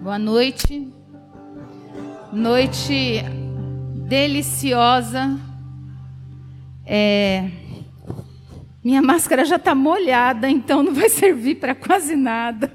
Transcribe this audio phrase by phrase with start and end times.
[0.00, 0.88] Boa noite.
[2.32, 3.20] Noite
[4.06, 5.36] deliciosa.
[6.86, 7.50] É...
[8.82, 12.72] Minha máscara já está molhada, então não vai servir para quase nada.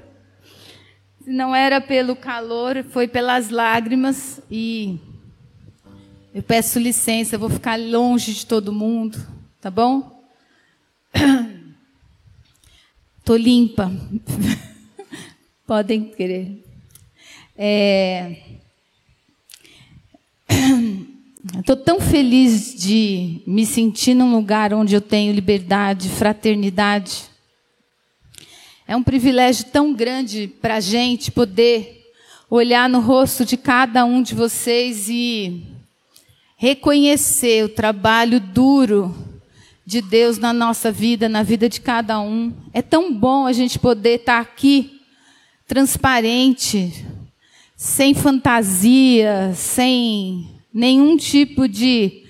[1.22, 4.42] Se não era pelo calor, foi pelas lágrimas.
[4.50, 4.98] E
[6.34, 9.18] eu peço licença, vou ficar longe de todo mundo,
[9.62, 10.22] tá bom?
[13.24, 13.90] Tô limpa.
[15.66, 16.63] Podem querer.
[17.56, 18.36] É...
[21.58, 27.24] Estou tão feliz de me sentir num lugar onde eu tenho liberdade, fraternidade.
[28.86, 32.12] É um privilégio tão grande para a gente poder
[32.50, 35.62] olhar no rosto de cada um de vocês e
[36.56, 39.14] reconhecer o trabalho duro
[39.86, 42.52] de Deus na nossa vida, na vida de cada um.
[42.72, 45.00] É tão bom a gente poder estar aqui
[45.66, 47.04] transparente,
[47.76, 52.24] sem fantasia, sem nenhum tipo de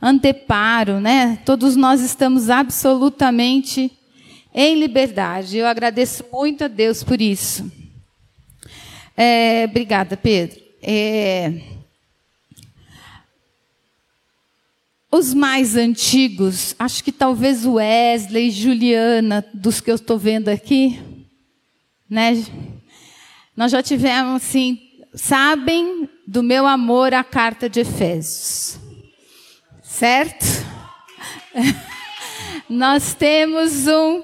[0.00, 1.38] anteparo, né?
[1.44, 3.90] Todos nós estamos absolutamente
[4.54, 5.56] em liberdade.
[5.56, 7.70] Eu agradeço muito a Deus por isso.
[9.16, 10.60] É, obrigada, Pedro.
[10.80, 11.60] É,
[15.10, 21.00] os mais antigos, acho que talvez Wesley, Juliana, dos que eu estou vendo aqui,
[22.08, 22.44] né?
[23.56, 24.87] Nós já tivemos assim
[25.18, 28.78] sabem do meu amor à carta de Efésios.
[29.82, 30.46] Certo?
[32.70, 34.22] Nós temos um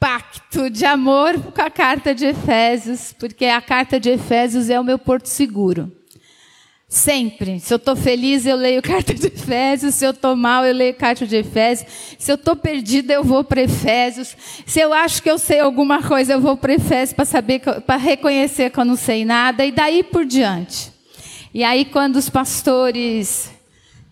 [0.00, 4.84] pacto de amor com a carta de Efésios, porque a carta de Efésios é o
[4.84, 5.92] meu porto seguro.
[6.92, 7.58] Sempre.
[7.58, 9.94] Se eu estou feliz, eu leio carta de Efésios.
[9.94, 11.90] Se eu estou mal, eu leio carta de Efésios.
[12.18, 14.36] Se eu estou perdida, eu vou para Efésios.
[14.66, 17.96] Se eu acho que eu sei alguma coisa, eu vou para Efésios para saber, para
[17.96, 19.64] reconhecer que eu não sei nada.
[19.64, 20.92] E daí por diante.
[21.54, 23.50] E aí, quando os pastores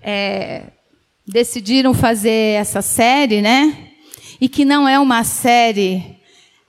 [0.03, 0.63] é,
[1.29, 3.91] decidiram fazer essa série, né?
[4.41, 6.17] E que não é uma série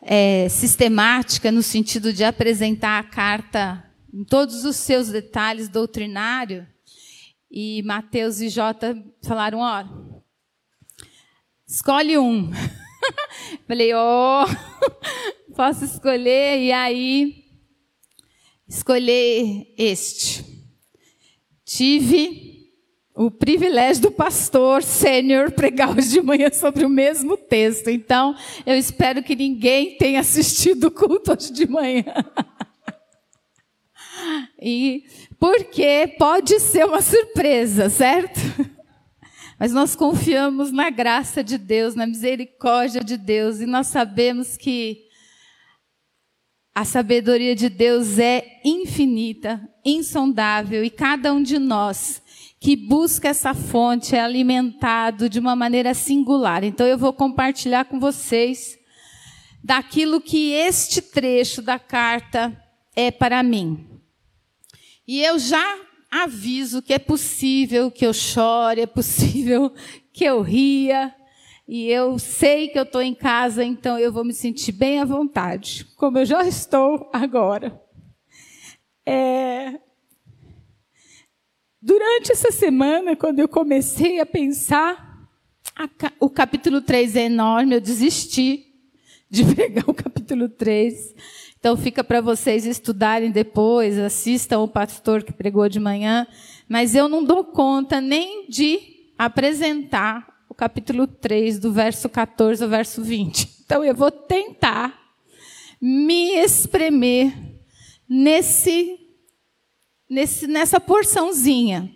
[0.02, 6.68] é, sistemática no sentido de apresentar a carta em todos os seus detalhes doutrinário.
[7.50, 9.84] E Mateus e Jota falaram: ó,
[11.68, 12.52] escolhe um.
[13.68, 16.60] Falei, ó, oh, posso escolher.
[16.60, 17.46] E aí,
[18.68, 20.46] escolher este.
[21.66, 22.52] Tive
[23.14, 27.90] o privilégio do pastor sênior pregar hoje de manhã sobre o mesmo texto.
[27.90, 28.36] Então,
[28.66, 32.06] eu espero que ninguém tenha assistido o culto hoje de manhã.
[34.62, 35.04] E
[35.40, 38.40] porque pode ser uma surpresa, certo?
[39.60, 45.04] Mas nós confiamos na graça de Deus, na misericórdia de Deus, e nós sabemos que
[46.74, 52.22] a sabedoria de Deus é infinita, insondável, e cada um de nós
[52.60, 56.64] que busca essa fonte é alimentado de uma maneira singular.
[56.64, 58.80] Então eu vou compartilhar com vocês
[59.64, 62.56] daquilo que este trecho da carta
[62.96, 63.91] é para mim.
[65.12, 65.78] E eu já
[66.10, 69.74] aviso que é possível que eu chore, é possível
[70.14, 71.14] que eu ria.
[71.68, 75.04] E eu sei que eu estou em casa, então eu vou me sentir bem à
[75.04, 77.78] vontade, como eu já estou agora.
[79.06, 79.82] É...
[81.82, 85.28] Durante essa semana, quando eu comecei a pensar,
[86.22, 88.66] o capítulo 3 é enorme, eu desisti
[89.30, 91.14] de pegar o capítulo 3.
[91.62, 96.26] Então fica para vocês estudarem depois, assistam o pastor que pregou de manhã,
[96.68, 98.80] mas eu não dou conta nem de
[99.16, 103.48] apresentar o capítulo 3, do verso 14 ao verso 20.
[103.64, 105.00] Então eu vou tentar
[105.80, 107.32] me espremer
[108.10, 108.98] nesse,
[110.10, 111.94] nesse nessa porçãozinha.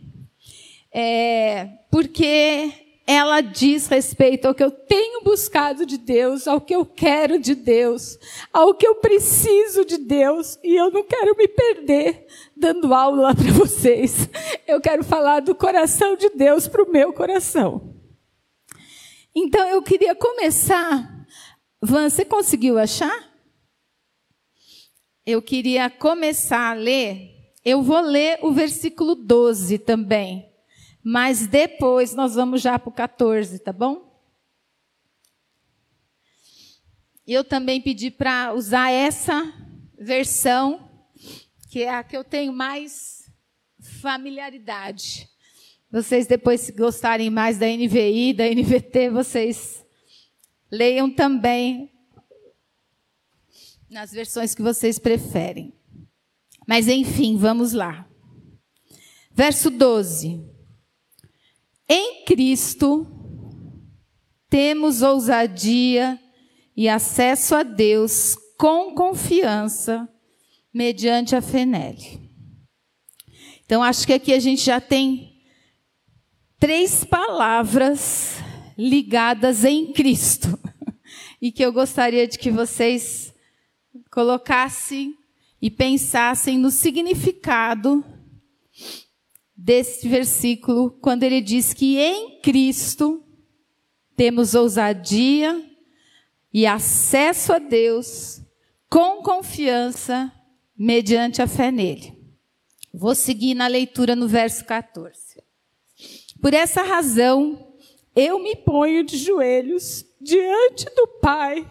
[0.93, 2.71] É, porque
[3.07, 7.53] ela diz respeito ao que eu tenho buscado de Deus, ao que eu quero de
[7.53, 8.17] Deus,
[8.51, 12.25] ao que eu preciso de Deus, e eu não quero me perder
[12.57, 14.27] dando aula para vocês.
[14.67, 17.95] Eu quero falar do coração de Deus para o meu coração.
[19.35, 21.27] Então eu queria começar.
[21.79, 23.31] Van, você conseguiu achar?
[25.23, 27.35] Eu queria começar a ler.
[27.63, 30.54] Eu vou ler o versículo 12 também.
[31.07, 34.11] Mas depois nós vamos já para o 14, tá bom?
[37.27, 39.53] Eu também pedi para usar essa
[39.99, 40.89] versão,
[41.69, 43.31] que é a que eu tenho mais
[44.01, 45.29] familiaridade.
[45.91, 49.85] Vocês depois, se gostarem mais da NVI, da NVT, vocês
[50.71, 51.93] leiam também
[53.87, 55.71] nas versões que vocês preferem.
[56.67, 58.09] Mas enfim, vamos lá.
[59.31, 60.54] Verso 12.
[61.87, 63.05] Em Cristo
[64.49, 66.19] temos ousadia
[66.75, 70.07] e acesso a Deus com confiança
[70.73, 72.29] mediante a fé nele.
[73.65, 75.41] Então acho que aqui a gente já tem
[76.59, 78.37] três palavras
[78.77, 80.59] ligadas em Cristo
[81.41, 83.33] e que eu gostaria de que vocês
[84.11, 85.15] colocassem
[85.61, 88.03] e pensassem no significado
[89.55, 93.23] desse versículo, quando ele diz que em Cristo
[94.15, 95.63] temos ousadia
[96.53, 98.41] e acesso a Deus
[98.89, 100.31] com confiança
[100.77, 102.13] mediante a fé nele.
[102.93, 105.43] Vou seguir na leitura no verso 14.
[106.41, 107.75] Por essa razão,
[108.15, 111.67] eu me ponho de joelhos diante do Pai,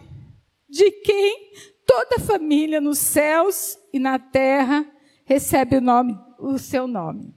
[0.69, 1.51] de quem
[1.85, 4.85] toda família nos céus e na terra
[5.25, 7.34] recebe o, nome, o seu nome.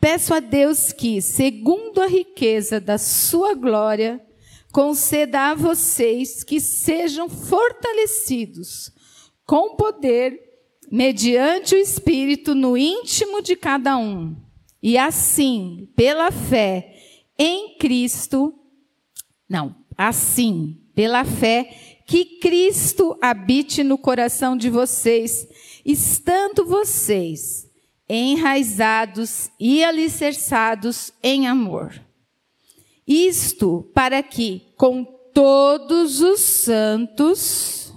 [0.00, 4.24] Peço a Deus que, segundo a riqueza da sua glória,
[4.72, 8.92] conceda a vocês que sejam fortalecidos
[9.44, 10.40] com poder
[10.90, 14.36] mediante o Espírito no íntimo de cada um.
[14.80, 16.94] E assim, pela fé
[17.36, 18.54] em Cristo,
[19.48, 25.48] não, assim, pela fé, que Cristo habite no coração de vocês,
[25.84, 27.67] estando vocês
[28.08, 32.00] enraizados e alicerçados em amor.
[33.06, 37.92] Isto para que, com todos os santos,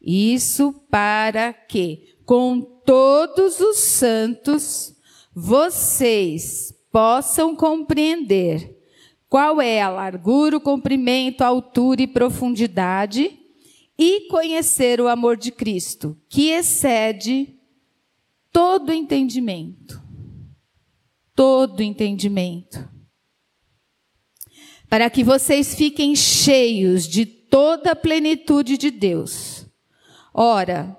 [0.00, 4.94] isso para que, com todos os santos,
[5.34, 8.76] vocês possam compreender
[9.28, 13.38] qual é a largura, o comprimento, a altura e profundidade,
[13.98, 17.55] e conhecer o amor de Cristo, que excede
[18.56, 20.02] todo entendimento.
[21.34, 22.88] Todo entendimento.
[24.88, 29.66] Para que vocês fiquem cheios de toda a plenitude de Deus.
[30.32, 30.96] Ora,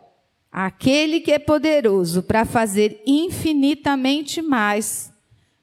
[0.51, 5.11] aquele que é poderoso para fazer infinitamente mais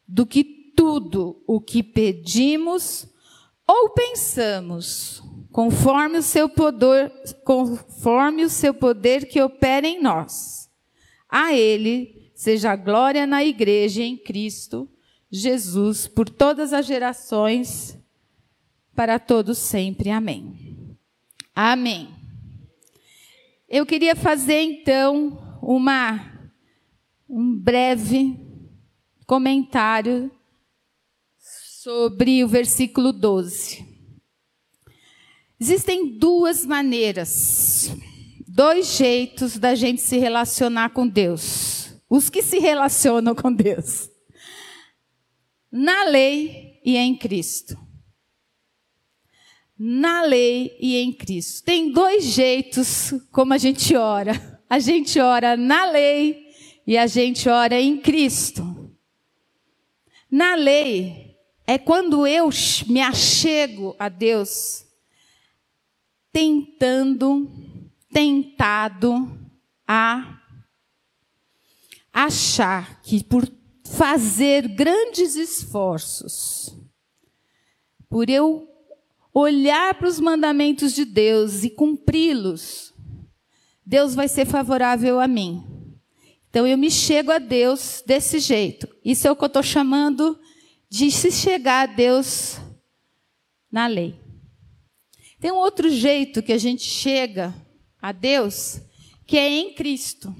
[0.08, 0.43] do que
[0.75, 3.06] tudo o que pedimos
[3.69, 7.12] ou pensamos, conforme o seu poder,
[7.44, 10.63] conforme o seu poder que opera em nós.
[11.36, 14.88] A Ele seja a glória na igreja em Cristo
[15.28, 17.98] Jesus por todas as gerações,
[18.94, 20.10] para todos sempre.
[20.10, 20.96] Amém.
[21.52, 22.08] Amém.
[23.69, 26.25] Eu queria fazer então uma
[27.28, 28.38] um breve
[29.26, 30.31] comentário
[31.36, 33.84] sobre o versículo 12.
[35.58, 37.90] Existem duas maneiras
[38.55, 41.93] dois jeitos da gente se relacionar com Deus.
[42.09, 44.09] Os que se relacionam com Deus.
[45.73, 47.77] Na lei e em Cristo.
[49.77, 51.65] Na lei e em Cristo.
[51.65, 54.62] Tem dois jeitos como a gente ora.
[54.71, 56.47] A gente ora na lei
[56.87, 58.95] e a gente ora em Cristo.
[60.31, 61.37] Na lei
[61.67, 62.51] é quando eu
[62.87, 64.87] me achego a Deus
[66.33, 67.74] tentando
[68.14, 69.28] tentado
[69.88, 70.40] a
[72.12, 73.44] achar que por
[73.84, 76.79] fazer grandes esforços,
[78.08, 78.69] por eu
[79.34, 82.94] olhar para os mandamentos de Deus e cumpri-los,
[83.84, 85.65] Deus vai ser favorável a mim.
[86.48, 88.89] Então eu me chego a Deus desse jeito.
[89.05, 90.39] Isso é o que eu estou chamando
[90.89, 92.60] de se chegar a Deus
[93.72, 94.15] na lei.
[95.41, 97.53] Tem um outro jeito que a gente chega
[98.05, 98.82] a Deus,
[99.27, 100.31] que é em Cristo.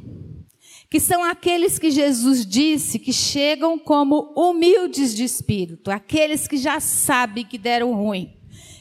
[0.91, 6.79] Que são aqueles que Jesus disse que chegam como humildes de espírito, aqueles que já
[6.79, 8.37] sabem que deram ruim,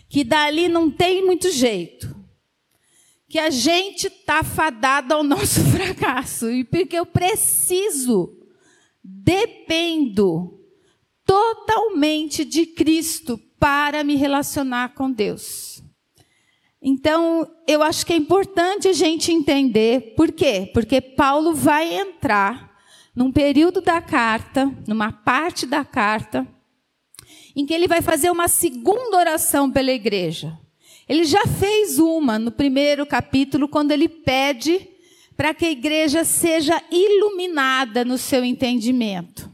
[0.09, 2.13] que dali não tem muito jeito,
[3.29, 8.37] que a gente está fadado ao nosso fracasso, e porque eu preciso,
[9.01, 10.59] dependo
[11.25, 15.72] totalmente de Cristo para me relacionar com Deus.
[16.85, 20.69] Então, eu acho que é importante a gente entender por quê?
[20.73, 22.73] Porque Paulo vai entrar
[23.15, 26.45] num período da carta, numa parte da carta,
[27.55, 30.59] em que ele vai fazer uma segunda oração pela igreja.
[31.07, 34.89] Ele já fez uma no primeiro capítulo, quando ele pede
[35.37, 39.49] para que a igreja seja iluminada no seu entendimento.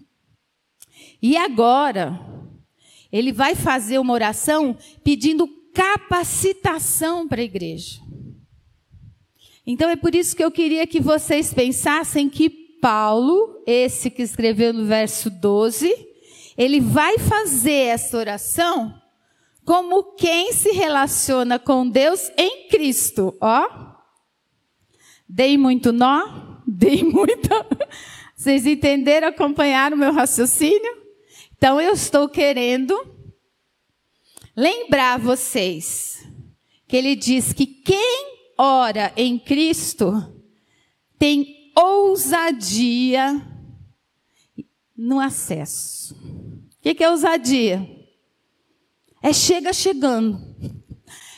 [1.22, 2.20] E agora,
[3.12, 8.00] ele vai fazer uma oração pedindo capacitação para a igreja.
[9.66, 12.50] Então é por isso que eu queria que vocês pensassem que
[12.82, 15.94] Paulo, esse que escreveu no verso 12,
[16.58, 19.00] ele vai fazer essa oração
[19.66, 23.68] como quem se relaciona com Deus em Cristo, ó.
[25.28, 27.68] Dei muito nó, dei muita.
[28.36, 30.98] Vocês entenderam, acompanharam o meu raciocínio?
[31.56, 33.00] Então eu estou querendo
[34.60, 36.28] lembrar vocês
[36.86, 40.12] que ele diz que quem ora em Cristo
[41.18, 43.42] tem ousadia
[44.98, 46.14] no acesso.
[46.14, 47.90] O que é ousadia?
[49.24, 50.38] É chega chegando.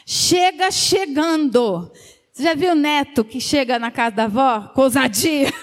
[0.03, 1.91] Chega chegando.
[2.33, 5.53] Você já viu o neto que chega na casa da avó com ousadia?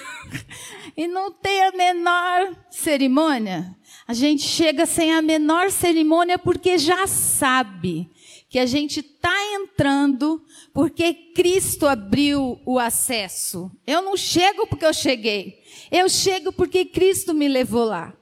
[0.97, 3.77] e não tem a menor cerimônia?
[4.09, 8.11] A gente chega sem a menor cerimônia porque já sabe
[8.49, 13.71] que a gente está entrando porque Cristo abriu o acesso.
[13.87, 15.63] Eu não chego porque eu cheguei.
[15.91, 18.17] Eu chego porque Cristo me levou lá.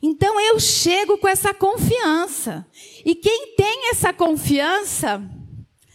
[0.00, 2.64] Então eu chego com essa confiança.
[3.04, 5.20] E quem tem essa confiança,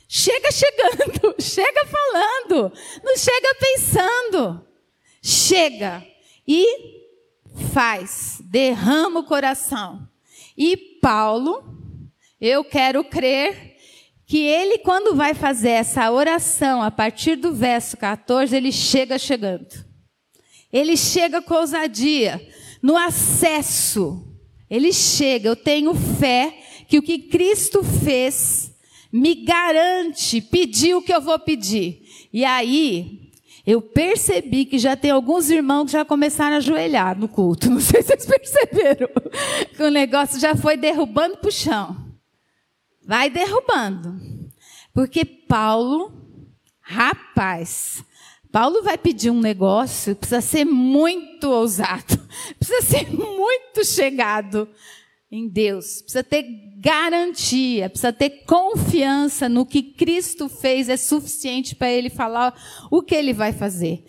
[0.05, 4.67] chega chegando, chega falando, não chega pensando.
[5.21, 6.05] Chega
[6.45, 6.92] e
[7.53, 10.07] faz, derrama o coração.
[10.57, 11.63] E Paulo,
[12.39, 13.77] eu quero crer
[14.25, 19.85] que ele, quando vai fazer essa oração, a partir do verso 14, ele chega chegando.
[20.71, 22.45] Ele chega com ousadia,
[22.81, 24.27] no acesso.
[24.69, 26.57] Ele chega, eu tenho fé
[26.87, 28.71] que o que Cristo fez
[29.11, 32.01] me garante pedir o que eu vou pedir.
[32.33, 33.22] E aí,
[33.65, 37.69] eu percebi que já tem alguns irmãos que já começaram a ajoelhar no culto.
[37.71, 39.09] Não sei se vocês perceberam.
[39.75, 41.95] Que o negócio já foi derrubando para o chão.
[43.05, 44.19] Vai derrubando.
[44.93, 46.11] Porque Paulo,
[46.81, 48.03] rapaz,
[48.51, 52.19] Paulo vai pedir um negócio, precisa ser muito ousado,
[52.59, 54.69] precisa ser muito chegado
[55.31, 56.43] em Deus, precisa ter
[56.83, 62.53] garantia, precisa ter confiança no que Cristo fez, é suficiente para ele falar
[62.91, 64.03] o que ele vai fazer.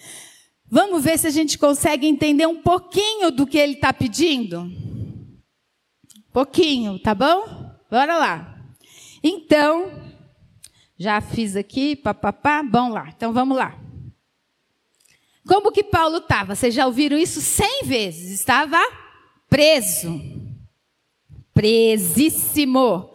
[0.69, 4.69] Vamos ver se a gente consegue entender um pouquinho do que ele está pedindo?
[6.33, 7.71] Pouquinho, tá bom?
[7.89, 8.59] Bora lá.
[9.23, 9.93] Então,
[10.99, 13.09] já fiz aqui, papapá, bom lá.
[13.17, 13.79] Então vamos lá.
[15.47, 16.57] Como que Paulo estava?
[16.57, 18.33] Vocês já ouviram isso cem vezes.
[18.33, 18.81] Estava
[19.49, 20.34] preso.
[21.55, 23.11] Presíssimo.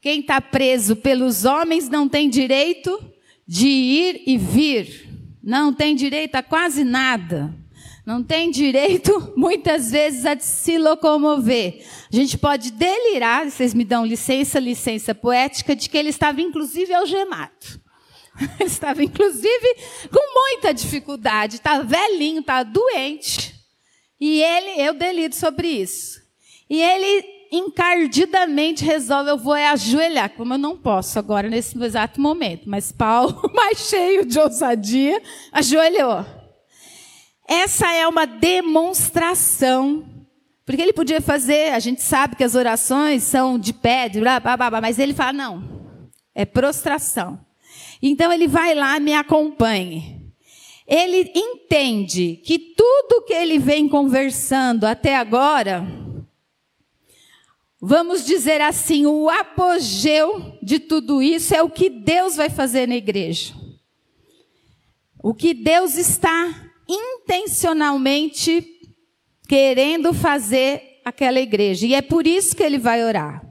[0.00, 3.02] Quem está preso pelos homens não tem direito
[3.46, 5.08] de ir e vir.
[5.42, 7.58] Não tem direito a quase nada
[8.10, 11.86] não tem direito, muitas vezes, a se locomover.
[12.12, 16.92] A gente pode delirar, vocês me dão licença, licença poética, de que ele estava, inclusive,
[16.92, 17.80] algemado.
[18.64, 19.76] Estava, inclusive,
[20.10, 23.54] com muita dificuldade, estava velhinho, estava doente.
[24.18, 26.22] E ele, eu deliro sobre isso.
[26.68, 32.68] E ele encardidamente resolve, eu vou ajoelhar, como eu não posso agora nesse exato momento.
[32.68, 35.20] Mas Paulo, mais cheio de ousadia,
[35.52, 36.24] ajoelhou.
[37.48, 40.04] Essa é uma demonstração.
[40.64, 44.38] Porque ele podia fazer, a gente sabe que as orações são de pé, de blá,
[44.38, 45.64] blá, blá, mas ele fala: não,
[46.32, 47.44] é prostração.
[48.00, 50.20] Então ele vai lá, me acompanhe.
[50.86, 55.86] Ele entende que tudo que ele vem conversando até agora,
[57.80, 62.96] vamos dizer assim, o apogeu de tudo isso é o que Deus vai fazer na
[62.96, 63.54] igreja.
[65.22, 68.66] O que Deus está intencionalmente
[69.48, 71.86] querendo fazer aquela igreja.
[71.86, 73.42] E é por isso que ele vai orar.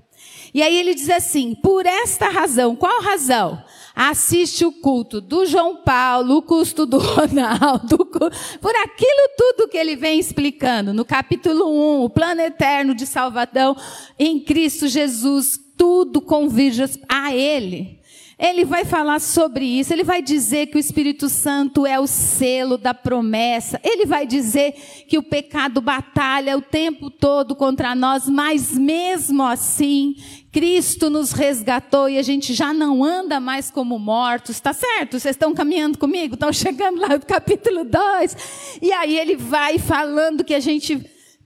[0.53, 3.63] E aí ele diz assim: por esta razão, qual razão?
[4.01, 9.97] Assiste o culto do João Paulo, o custo do Ronaldo, por aquilo tudo que ele
[9.97, 13.75] vem explicando no capítulo 1, o plano eterno de salvação
[14.17, 17.99] em Cristo Jesus, tudo convirge a ele.
[18.39, 22.77] Ele vai falar sobre isso, ele vai dizer que o Espírito Santo é o selo
[22.77, 24.71] da promessa, ele vai dizer
[25.09, 30.15] que o pecado batalha o tempo todo contra nós, mas mesmo assim,
[30.51, 35.19] Cristo nos resgatou e a gente já não anda mais como mortos, tá certo?
[35.19, 36.33] Vocês estão caminhando comigo?
[36.33, 38.79] Estão chegando lá no capítulo 2.
[38.81, 40.99] E aí ele vai falando que a gente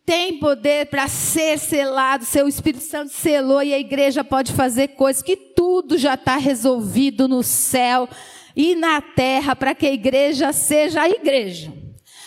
[0.06, 5.22] tem poder para ser selado, seu Espírito Santo selou e a igreja pode fazer coisas
[5.22, 8.08] que tudo já está resolvido no céu
[8.56, 11.83] e na terra para que a igreja seja a igreja.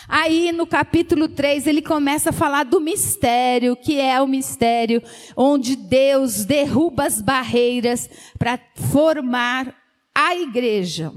[0.07, 5.03] Aí no capítulo 3 ele começa a falar do mistério, que é o mistério
[5.35, 8.09] onde Deus derruba as barreiras
[8.39, 8.57] para
[8.91, 9.75] formar
[10.15, 11.11] a igreja.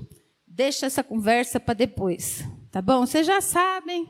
[0.47, 3.07] Deixa essa conversa para depois, tá bom?
[3.07, 4.09] Vocês já sabem.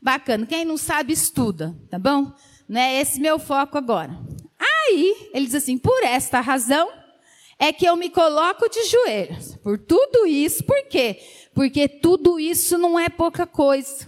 [0.00, 0.46] Bacana.
[0.46, 2.32] Quem não sabe, estuda, tá bom?
[2.68, 4.16] Não é esse meu foco agora.
[4.58, 6.88] Aí, ele diz assim: por esta razão
[7.58, 9.56] é que eu me coloco de joelhos.
[9.56, 11.20] Por tudo isso, por quê?
[11.52, 14.06] Porque tudo isso não é pouca coisa.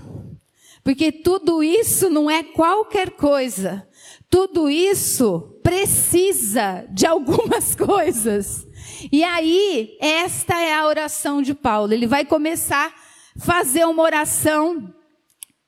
[0.84, 3.86] Porque tudo isso não é qualquer coisa.
[4.28, 8.66] Tudo isso precisa de algumas coisas.
[9.12, 11.92] E aí, esta é a oração de Paulo.
[11.92, 14.92] Ele vai começar a fazer uma oração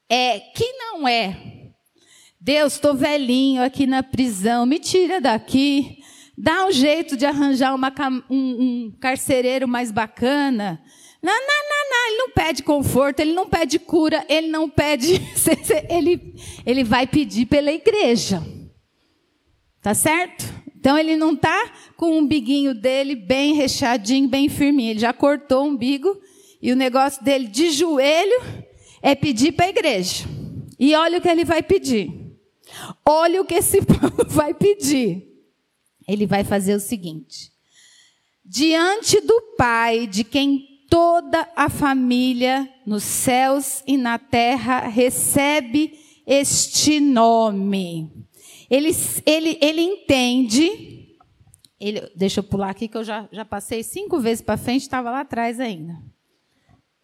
[0.09, 1.55] é, que não é.
[2.41, 5.99] Deus, estou velhinho aqui na prisão, me tira daqui.
[6.37, 7.93] Dá um jeito de arranjar uma,
[8.29, 10.83] um, um carcereiro mais bacana.
[11.23, 11.64] Não, não,
[12.05, 15.21] não, ele não pede conforto, ele não pede cura, ele não pede.
[15.89, 16.35] ele,
[16.67, 18.43] ele vai pedir pela igreja.
[19.81, 20.45] Tá certo?
[20.77, 24.91] Então ele não está com o umbiguinho dele bem recheadinho, bem firminho.
[24.91, 26.21] Ele já cortou o umbigo
[26.61, 28.43] e o negócio dele de joelho
[29.03, 30.25] é pedir para a igreja.
[30.79, 32.11] E olha o que ele vai pedir.
[33.07, 35.27] Olha o que esse povo vai pedir.
[36.07, 37.51] Ele vai fazer o seguinte:
[38.45, 47.01] diante do Pai, de quem toda a família nos céus e na terra recebe este
[47.01, 48.11] nome.
[48.71, 48.91] Ele,
[49.27, 51.19] ele, ele entende.
[51.79, 55.11] Ele, deixa eu pular aqui que eu já, já passei cinco vezes para frente, estava
[55.11, 55.95] lá atrás ainda.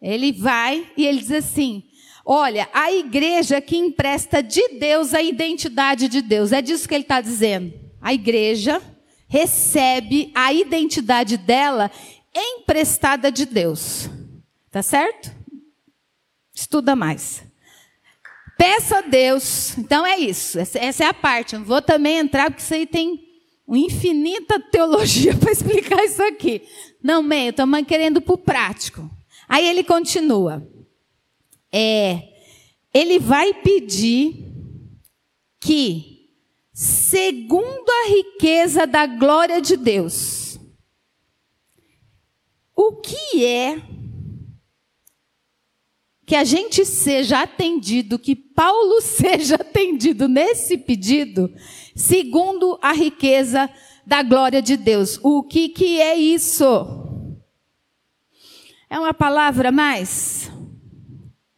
[0.01, 1.83] Ele vai e ele diz assim:
[2.25, 6.51] Olha, a igreja que empresta de Deus a identidade de Deus.
[6.51, 7.73] É disso que ele está dizendo.
[8.01, 8.81] A igreja
[9.27, 11.91] recebe a identidade dela
[12.33, 14.09] emprestada de Deus.
[14.69, 15.31] Tá certo?
[16.53, 17.43] Estuda mais.
[18.57, 19.77] Peça a Deus.
[19.77, 20.59] Então é isso.
[20.59, 21.53] Essa é a parte.
[21.53, 23.27] Eu não vou também entrar, porque isso aí tem
[23.67, 26.61] uma infinita teologia para explicar isso aqui.
[27.01, 29.09] Não, meio, estamos querendo para o prático.
[29.47, 30.65] Aí ele continua.
[31.71, 32.29] É,
[32.93, 34.45] ele vai pedir
[35.59, 36.29] que,
[36.73, 40.40] segundo a riqueza da glória de Deus,
[42.81, 43.79] o que é
[46.25, 51.53] que a gente seja atendido, que Paulo seja atendido nesse pedido,
[51.95, 53.69] segundo a riqueza
[54.05, 55.19] da glória de Deus.
[55.21, 56.65] O que, que é isso?
[58.89, 60.51] É uma palavra mais?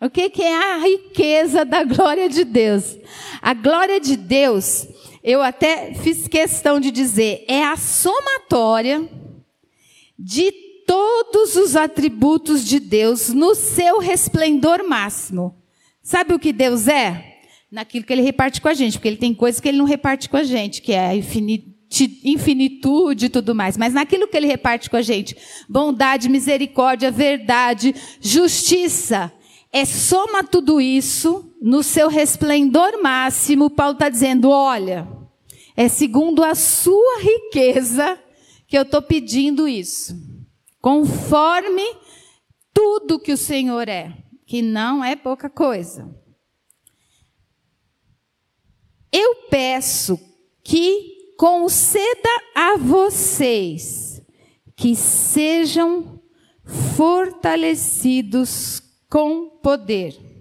[0.01, 2.97] O que, que é a riqueza da glória de Deus?
[3.41, 4.87] A glória de Deus,
[5.23, 9.07] eu até fiz questão de dizer, é a somatória
[10.19, 15.55] de todos os atributos de Deus no seu resplendor máximo.
[16.01, 17.31] Sabe o que Deus é?
[17.71, 20.29] Naquilo que ele reparte com a gente, porque ele tem coisas que ele não reparte
[20.29, 23.77] com a gente, que é a infinitude e tudo mais.
[23.77, 25.35] Mas naquilo que ele reparte com a gente,
[25.67, 29.31] bondade, misericórdia, verdade, justiça,
[29.71, 33.69] é soma tudo isso no seu resplendor máximo.
[33.69, 35.07] Paulo está dizendo: olha,
[35.75, 38.19] é segundo a sua riqueza
[38.67, 40.32] que eu estou pedindo isso
[40.83, 41.81] conforme
[42.73, 46.13] tudo que o Senhor é, que não é pouca coisa.
[49.09, 50.19] Eu peço
[50.61, 54.21] que conceda a vocês
[54.75, 56.21] que sejam
[56.97, 60.32] fortalecidos com poder.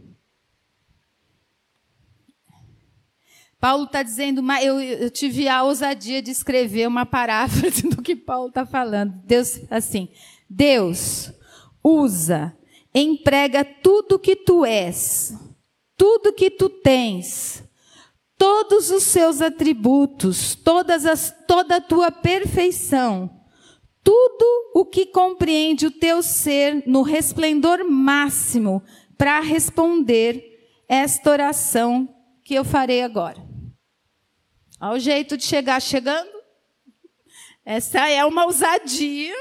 [3.62, 8.48] Paulo está dizendo, eu, eu, tive a ousadia de escrever uma paráfrase do que Paulo
[8.48, 9.14] está falando.
[9.24, 10.08] Deus, assim,
[10.50, 11.30] Deus
[11.80, 12.52] usa,
[12.92, 15.32] emprega tudo que tu és,
[15.96, 17.62] tudo que tu tens,
[18.36, 23.30] todos os seus atributos, todas as, toda a tua perfeição,
[24.02, 28.82] tudo o que compreende o teu ser no resplendor máximo
[29.16, 32.08] para responder esta oração
[32.42, 33.51] que eu farei agora.
[34.82, 36.42] Ao jeito de chegar chegando,
[37.64, 39.34] essa é uma ousadia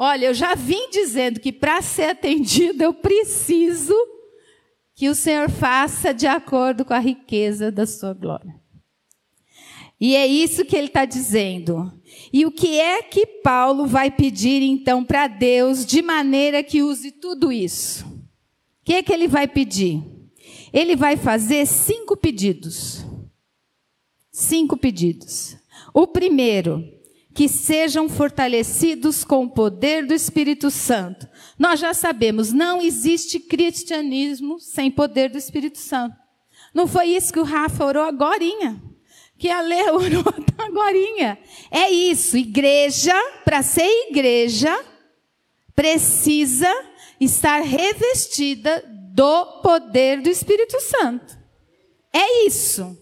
[0.00, 3.92] Olha, eu já vim dizendo que para ser atendido eu preciso
[4.94, 8.54] que o Senhor faça de acordo com a riqueza da sua glória.
[10.00, 11.92] E é isso que ele está dizendo.
[12.32, 17.10] E o que é que Paulo vai pedir então para Deus de maneira que use
[17.10, 18.06] tudo isso?
[18.06, 20.00] O que é que ele vai pedir?
[20.72, 22.97] Ele vai fazer cinco pedidos.
[24.38, 25.56] Cinco pedidos.
[25.92, 26.84] O primeiro,
[27.34, 31.28] que sejam fortalecidos com o poder do Espírito Santo.
[31.58, 36.14] Nós já sabemos, não existe cristianismo sem poder do Espírito Santo.
[36.72, 38.80] Não foi isso que o Rafa orou agorinha?
[39.36, 40.24] Que a Lê orou
[40.56, 41.36] agorinha.
[41.68, 44.72] É isso, igreja, para ser igreja,
[45.74, 46.72] precisa
[47.18, 51.36] estar revestida do poder do Espírito Santo.
[52.12, 52.96] É isso.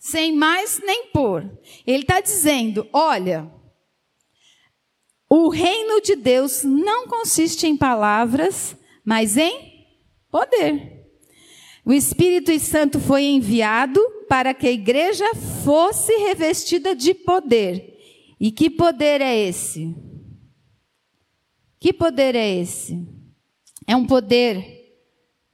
[0.00, 1.42] Sem mais nem por.
[1.86, 3.52] Ele está dizendo: olha,
[5.28, 9.86] o reino de Deus não consiste em palavras, mas em
[10.30, 11.06] poder.
[11.84, 15.34] O Espírito Santo foi enviado para que a igreja
[15.64, 17.98] fosse revestida de poder.
[18.40, 19.94] E que poder é esse?
[21.78, 23.06] Que poder é esse?
[23.86, 24.79] É um poder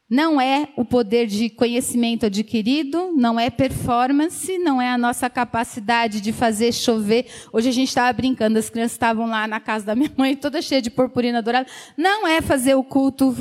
[0.09, 6.21] não é o poder de conhecimento adquirido, não é performance, não é a nossa capacidade
[6.21, 7.27] de fazer chover.
[7.53, 10.63] Hoje a gente estava brincando, as crianças estavam lá na casa da minha mãe, toda
[10.63, 11.69] cheia de purpurina dourada.
[11.97, 13.37] Não é fazer o culto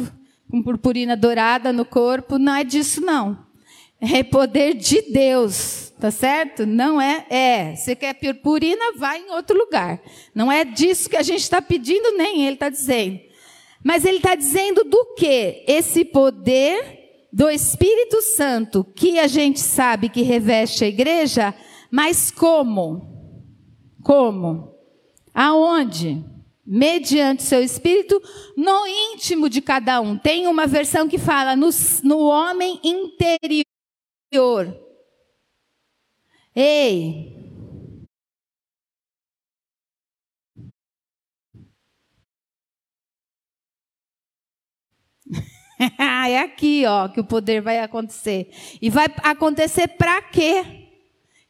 [0.50, 3.46] com purpurina dourada no corpo, não é disso não.
[4.02, 6.66] É poder de Deus, tá certo?
[6.66, 7.76] Não é, é.
[7.76, 10.02] Você quer purpurina, vai em outro lugar.
[10.34, 13.20] Não é disso que a gente está pedindo, nem ele está dizendo.
[13.86, 15.64] Mas ele está dizendo do que?
[15.68, 21.54] Esse poder do Espírito Santo, que a gente sabe que reveste a igreja,
[21.92, 23.46] mas como?
[24.02, 24.74] Como?
[25.32, 26.26] Aonde?
[26.66, 28.20] Mediante seu espírito,
[28.58, 30.18] no íntimo de cada um.
[30.18, 31.70] Tem uma versão que fala no,
[32.04, 33.66] no homem interior.
[36.56, 37.35] Ei,
[46.30, 48.50] é aqui, ó, que o poder vai acontecer.
[48.82, 50.90] E vai acontecer para quê?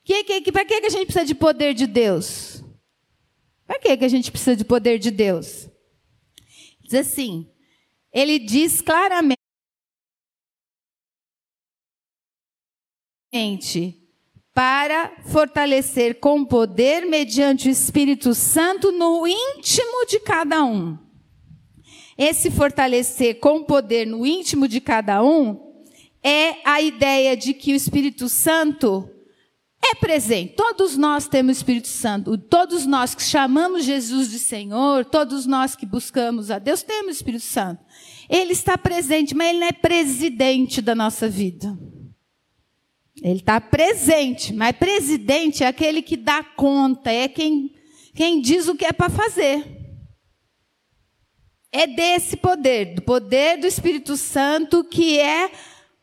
[0.04, 2.64] Que, que, para que, que a gente precisa de poder de Deus?
[3.66, 5.68] Para que, que a gente precisa de poder de Deus?
[6.82, 7.52] Diz assim,
[8.14, 9.36] ele diz claramente
[14.54, 21.05] para fortalecer com poder mediante o Espírito Santo no íntimo de cada um.
[22.18, 25.84] Esse fortalecer com poder no íntimo de cada um
[26.24, 29.10] é a ideia de que o Espírito Santo
[29.84, 30.54] é presente.
[30.56, 32.38] Todos nós temos o Espírito Santo.
[32.38, 37.12] Todos nós que chamamos Jesus de Senhor, todos nós que buscamos a Deus, temos o
[37.12, 37.84] Espírito Santo.
[38.30, 41.78] Ele está presente, mas ele não é presidente da nossa vida.
[43.22, 47.74] Ele está presente, mas presidente é aquele que dá conta, é quem,
[48.14, 49.75] quem diz o que é para fazer
[51.76, 55.52] é desse poder, do poder do Espírito Santo, que é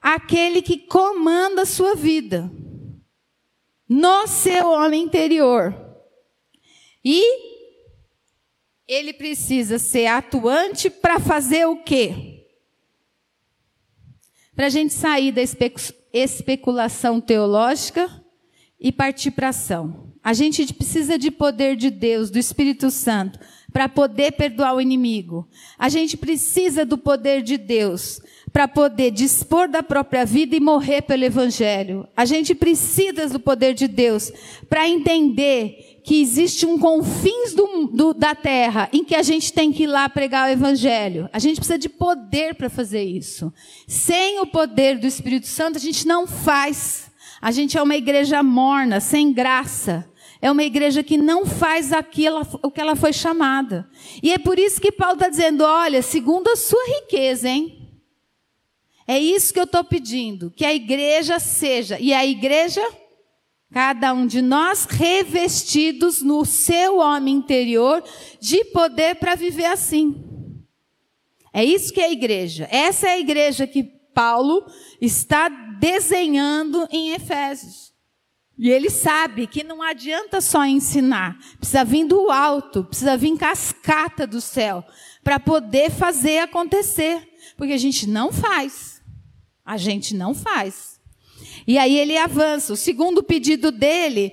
[0.02, 2.52] aquele que comanda a sua vida
[3.88, 5.74] no seu homem interior.
[7.02, 7.22] E
[8.86, 12.46] ele precisa ser atuante para fazer o quê?
[14.54, 15.40] Para a gente sair da
[16.12, 18.10] especulação teológica
[18.78, 20.12] e partir para ação.
[20.22, 23.40] A gente precisa de poder de Deus, do Espírito Santo,
[23.72, 25.48] para poder perdoar o inimigo.
[25.78, 28.20] A gente precisa do poder de Deus
[28.52, 32.06] para poder dispor da própria vida e morrer pelo Evangelho.
[32.14, 34.30] A gente precisa do poder de Deus
[34.68, 39.72] para entender que existe um confins do, do, da terra em que a gente tem
[39.72, 41.30] que ir lá pregar o Evangelho.
[41.32, 43.52] A gente precisa de poder para fazer isso.
[43.86, 47.10] Sem o poder do Espírito Santo, a gente não faz.
[47.40, 50.11] A gente é uma igreja morna, sem graça
[50.42, 53.88] é uma igreja que não faz aquilo, o que ela foi chamada.
[54.20, 57.78] E é por isso que Paulo está dizendo: olha, segundo a sua riqueza, hein?
[59.06, 61.96] É isso que eu estou pedindo, que a igreja seja.
[62.00, 62.82] E a igreja,
[63.70, 68.02] cada um de nós, revestidos no seu homem interior
[68.40, 70.24] de poder para viver assim.
[71.52, 72.66] É isso que é a igreja.
[72.68, 74.66] Essa é a igreja que Paulo
[75.00, 77.81] está desenhando em Efésios.
[78.58, 84.26] E ele sabe que não adianta só ensinar, precisa vir do alto, precisa vir cascata
[84.26, 84.84] do céu,
[85.24, 87.28] para poder fazer acontecer.
[87.56, 89.02] Porque a gente não faz.
[89.64, 91.00] A gente não faz.
[91.66, 92.72] E aí ele avança.
[92.72, 94.32] O segundo pedido dele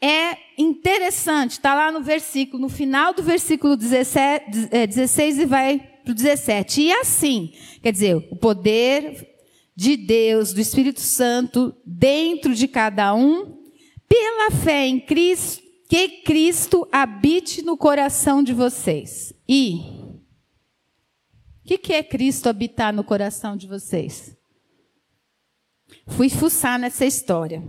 [0.00, 5.78] é interessante, está lá no versículo, no final do versículo 17, 16 é, e vai
[6.02, 6.82] para o 17.
[6.82, 7.52] E assim,
[7.82, 9.28] quer dizer, o poder
[9.76, 13.59] de Deus, do Espírito Santo, dentro de cada um,
[14.10, 19.32] pela fé em Cristo, que Cristo habite no coração de vocês.
[19.48, 19.76] E
[21.64, 24.36] o que, que é Cristo habitar no coração de vocês?
[26.08, 27.62] Fui fuçar nessa história.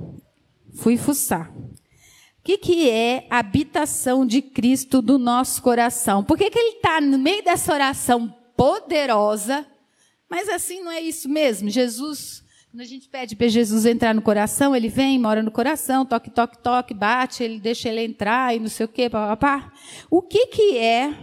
[0.73, 1.51] Fui fuçar.
[1.51, 6.23] O que, que é a habitação de Cristo do nosso coração?
[6.23, 8.27] Por que, que ele está no meio dessa oração
[8.57, 9.63] poderosa?
[10.27, 11.69] Mas assim não é isso mesmo.
[11.69, 16.05] Jesus quando a gente pede para Jesus entrar no coração, ele vem, mora no coração,
[16.05, 19.09] toque, toque, toque, bate, ele deixa ele entrar e não sei o quê.
[20.09, 21.13] O que, que é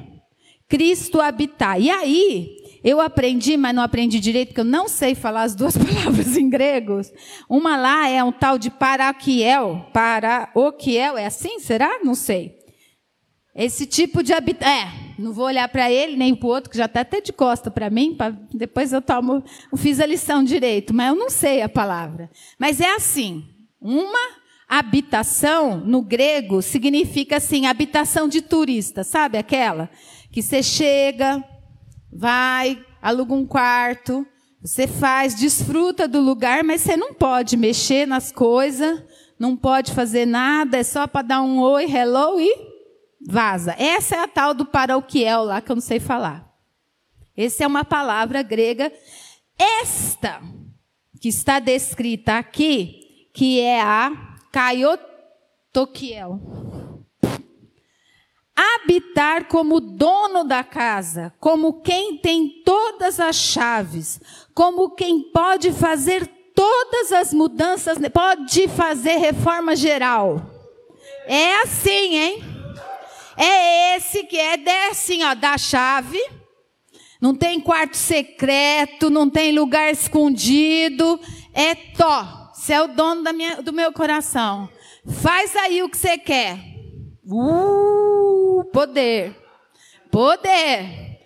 [0.69, 1.81] Cristo habitar?
[1.81, 5.75] E aí, eu aprendi, mas não aprendi direito, porque eu não sei falar as duas
[5.79, 7.01] palavras em grego.
[7.49, 9.87] Uma lá é um tal de paraquiel.
[9.91, 11.61] Paraoquiel, é assim?
[11.61, 12.01] Será?
[12.05, 12.59] Não sei.
[13.55, 14.71] Esse tipo de habitação.
[14.71, 17.33] É, não vou olhar para ele nem para o outro, que já está até de
[17.33, 18.31] costa para mim, pra...
[18.55, 19.43] depois eu tomo.
[19.71, 22.31] Eu fiz a lição direito, mas eu não sei a palavra.
[22.59, 23.45] Mas é assim:
[23.81, 29.91] uma habitação, no grego, significa assim, habitação de turista, sabe aquela?
[30.31, 31.43] Que você chega,
[32.13, 34.27] vai, aluga um quarto,
[34.63, 39.03] você faz, desfruta do lugar, mas você não pode mexer nas coisas,
[39.39, 42.68] não pode fazer nada, é só para dar um oi, hello e
[43.21, 43.75] vaza.
[43.79, 46.49] Essa é a tal do paroquiel lá que eu não sei falar.
[47.37, 48.93] Essa é uma palavra grega.
[49.59, 50.41] Esta
[51.21, 54.13] que está descrita aqui, que é a
[54.53, 56.41] kaiotokiel
[58.59, 64.21] habitar como dono da casa, como quem tem todas as chaves,
[64.53, 70.43] como quem pode fazer todas as mudanças, pode fazer reforma geral.
[71.27, 72.58] É assim, hein?
[73.39, 76.21] É esse que é assim, ó, da chave.
[77.21, 81.21] Não tem quarto secreto, não tem lugar escondido.
[81.55, 82.51] É tó.
[82.53, 84.69] Você é o dono minha, do meu coração.
[85.23, 86.59] Faz aí o que você quer.
[87.25, 89.37] Uh, poder.
[90.11, 91.19] Poder.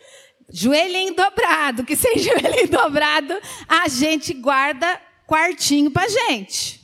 [0.52, 3.34] Joelhinho dobrado, que sem joelhinho dobrado,
[3.66, 6.82] a gente guarda quartinho pra gente.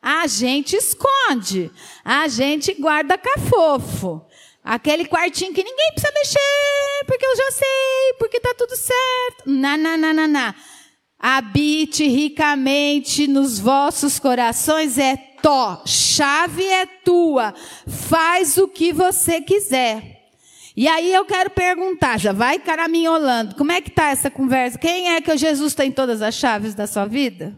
[0.00, 1.72] A gente esconde.
[2.04, 4.24] A gente guarda cafofo.
[4.64, 9.44] Aquele quartinho que ninguém precisa mexer, porque eu já sei, porque tá tudo certo.
[9.44, 10.54] Não, não, não, não, não.
[11.18, 17.52] Habite ricamente nos vossos corações é Tó, chave é tua,
[17.86, 20.22] faz o que você quiser.
[20.74, 24.78] E aí eu quero perguntar, já vai caraminholando, como é que está essa conversa?
[24.78, 27.54] Quem é que Jesus tem todas as chaves da sua vida?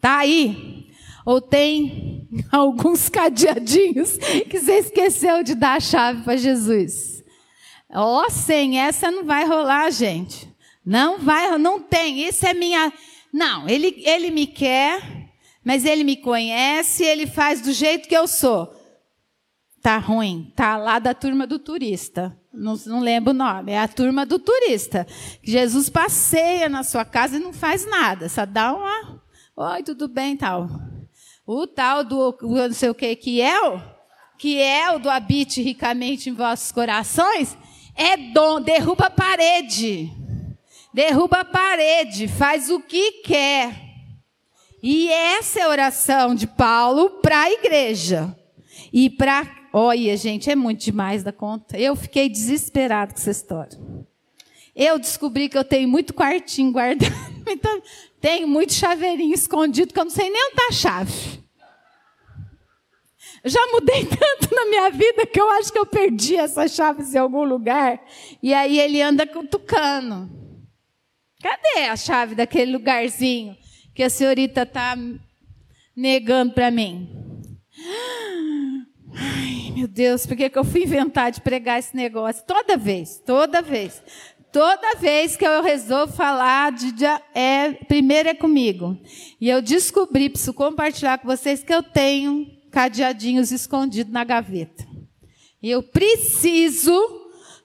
[0.00, 0.86] Tá aí?
[1.24, 2.15] Ou tem
[2.50, 4.16] alguns cadeadinhos
[4.48, 7.22] que você esqueceu de dar a chave para Jesus?
[7.90, 10.52] Ó, oh, sem essa não vai rolar, gente.
[10.84, 12.26] Não vai, não tem.
[12.26, 12.92] Isso é minha.
[13.32, 15.00] Não, ele, ele me quer,
[15.64, 18.72] mas ele me conhece, ele faz do jeito que eu sou.
[19.82, 22.36] Tá ruim, tá lá da turma do turista.
[22.52, 25.06] Não, não lembro o nome, é a turma do turista.
[25.42, 29.22] Jesus passeia na sua casa e não faz nada, só dá uma.
[29.56, 30.68] Oi, tudo bem, tal.
[31.46, 33.80] O tal do não sei o que, que é o,
[34.36, 37.56] que é o do habite ricamente em vossos corações,
[37.94, 40.10] é dom, derruba a parede.
[40.92, 43.86] Derruba a parede, faz o que quer.
[44.82, 48.34] E essa é a oração de Paulo para a igreja.
[48.92, 49.46] E para.
[49.72, 51.78] Olha, gente, é muito demais da conta.
[51.78, 53.78] Eu fiquei desesperado com essa história.
[54.74, 57.12] Eu descobri que eu tenho muito quartinho guardado.
[57.48, 57.80] Então,
[58.20, 61.46] tenho muito chaveirinho escondido que eu não sei nem onde está a chave.
[63.44, 67.18] Já mudei tanto na minha vida que eu acho que eu perdi essas chaves em
[67.18, 68.00] algum lugar.
[68.42, 70.28] E aí ele anda cutucando.
[71.40, 73.56] Cadê a chave daquele lugarzinho?
[73.96, 74.94] que a senhorita está
[75.96, 77.08] negando para mim.
[79.14, 82.44] Ai, meu Deus, por que, que eu fui inventar de pregar esse negócio?
[82.46, 84.02] Toda vez, toda vez.
[84.52, 87.04] Toda vez que eu resolvo falar de,
[87.34, 88.98] é, primeiro é comigo.
[89.40, 94.86] E eu descobri, preciso compartilhar com vocês que eu tenho cadeadinhos escondidos na gaveta.
[95.62, 96.92] E eu preciso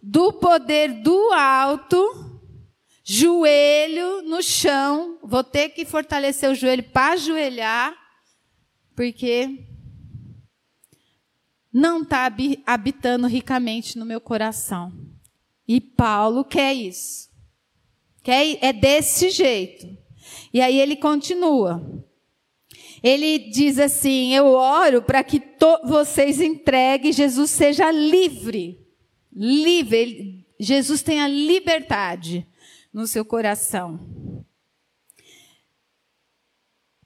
[0.02, 2.32] do poder do alto
[3.04, 7.94] joelho no chão, vou ter que fortalecer o joelho para ajoelhar,
[8.96, 9.67] porque
[11.74, 12.32] não está
[12.65, 15.11] habitando ricamente no meu coração.
[15.67, 17.30] E Paulo quer isso.
[18.24, 19.97] Quer, é desse jeito.
[20.54, 22.04] E aí ele continua.
[23.04, 25.41] Ele diz assim: Eu oro para que
[25.86, 28.86] vocês entreguem, Jesus seja livre.
[29.34, 29.97] Livre.
[29.97, 32.47] Ele, Jesus tenha liberdade
[32.93, 34.45] no seu coração.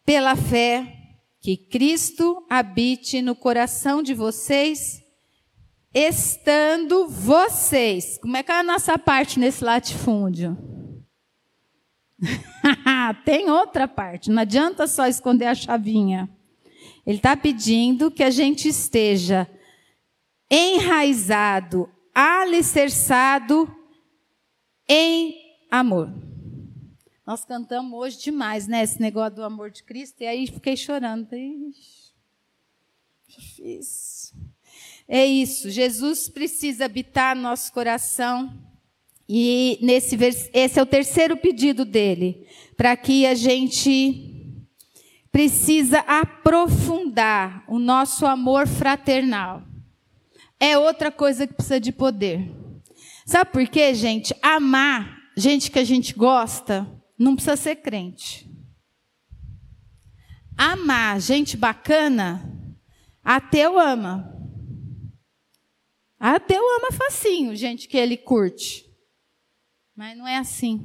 [0.04, 0.96] Pela fé,
[1.40, 5.02] que Cristo habite no coração de vocês,
[5.96, 8.18] estando vocês.
[8.18, 10.58] Como é que é a nossa parte nesse latifúndio?
[13.24, 16.30] Tem outra parte, não adianta só esconder a chavinha.
[17.06, 19.50] Ele está pedindo que a gente esteja
[20.52, 23.74] enraizado, alicerçado
[24.88, 25.36] em
[25.72, 26.12] amor.
[27.26, 28.84] Nós cantamos hoje demais, né?
[28.84, 31.34] Esse negócio do amor de Cristo, e aí fiquei chorando.
[31.34, 32.14] Ixi,
[33.28, 34.55] difícil.
[35.08, 38.52] É isso, Jesus precisa habitar no nosso coração.
[39.28, 40.18] E nesse
[40.54, 44.32] esse é o terceiro pedido dele, para que a gente
[45.32, 49.64] precisa aprofundar o nosso amor fraternal.
[50.60, 52.50] É outra coisa que precisa de poder.
[53.26, 54.34] Sabe por quê, gente?
[54.42, 56.88] Amar gente que a gente gosta
[57.18, 58.50] não precisa ser crente.
[60.58, 62.50] Amar gente bacana,
[63.24, 64.35] ateu ama.
[66.34, 68.84] Ateu ama facinho, gente que ele curte.
[69.96, 70.84] Mas não é assim.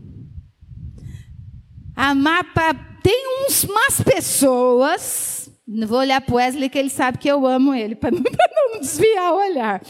[1.96, 2.74] Amar para.
[3.02, 5.50] Tem uns, umas pessoas.
[5.86, 8.80] Vou olhar para o Wesley que ele sabe que eu amo ele, para não, não
[8.80, 9.82] desviar o olhar.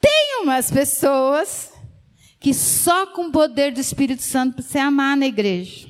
[0.00, 1.70] Tem umas pessoas
[2.40, 5.86] que só com o poder do Espírito Santo você amar na igreja.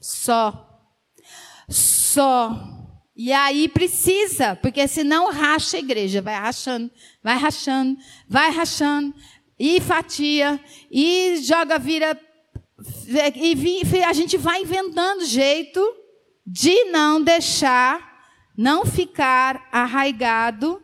[0.00, 0.82] Só.
[1.68, 2.75] Só.
[3.16, 6.90] E aí precisa, porque senão racha a igreja, vai rachando,
[7.22, 7.96] vai rachando,
[8.28, 9.14] vai rachando,
[9.58, 12.20] e fatia, e joga, vira.
[13.08, 15.80] E a gente vai inventando jeito
[16.46, 18.20] de não deixar,
[18.54, 20.82] não ficar arraigado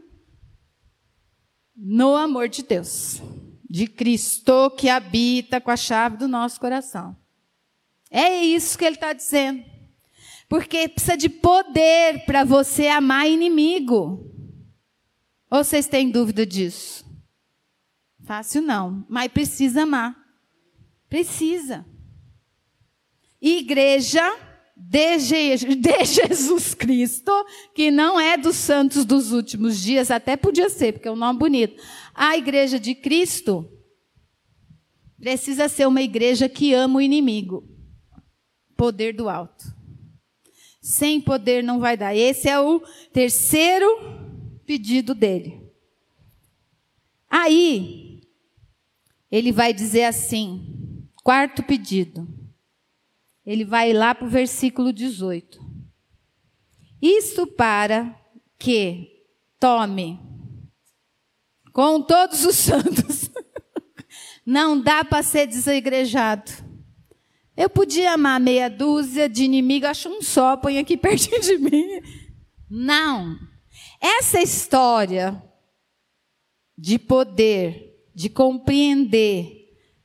[1.76, 3.20] no amor de Deus,
[3.68, 7.14] de Cristo que habita com a chave do nosso coração.
[8.10, 9.71] É isso que ele está dizendo.
[10.52, 14.30] Porque precisa de poder para você amar inimigo.
[15.50, 17.06] Ou vocês têm dúvida disso?
[18.26, 20.14] Fácil não, mas precisa amar.
[21.08, 21.86] Precisa.
[23.40, 24.20] Igreja
[24.76, 25.16] de,
[25.74, 27.32] de Jesus Cristo,
[27.74, 31.38] que não é dos santos dos últimos dias, até podia ser, porque é um nome
[31.38, 31.82] bonito.
[32.14, 33.66] A igreja de Cristo
[35.18, 37.66] precisa ser uma igreja que ama o inimigo.
[38.76, 39.80] Poder do alto.
[40.82, 42.14] Sem poder não vai dar.
[42.14, 42.80] Esse é o
[43.12, 43.86] terceiro
[44.66, 45.62] pedido dele.
[47.30, 48.20] Aí,
[49.30, 52.28] ele vai dizer assim: quarto pedido.
[53.46, 55.60] Ele vai lá para o versículo 18.
[57.00, 58.14] Isto para
[58.58, 59.24] que
[59.58, 60.20] tome
[61.72, 63.30] com todos os santos.
[64.44, 66.50] Não dá para ser desegrejado.
[67.56, 72.00] Eu podia amar meia dúzia de inimigos, acho um só, põe aqui pertinho de mim.
[72.68, 73.38] Não.
[74.00, 75.42] Essa história
[76.76, 79.62] de poder, de compreender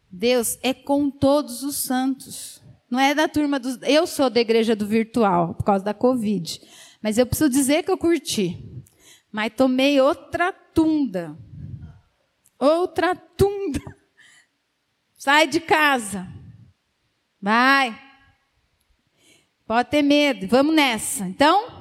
[0.10, 2.62] Deus é com todos os santos.
[2.90, 3.78] Não é da turma dos.
[3.84, 6.62] Eu sou da igreja do virtual, por causa da Covid.
[7.02, 8.84] Mas eu preciso dizer que eu curti.
[9.32, 11.38] Mas tomei outra tunda.
[12.58, 13.80] Outra tunda.
[15.14, 16.28] Sai de casa.
[17.42, 17.98] Vai.
[19.66, 20.48] Pode ter medo.
[20.48, 21.26] Vamos nessa.
[21.26, 21.76] Então.